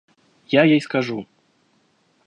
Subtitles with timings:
[0.47, 1.27] –Я ей скажу.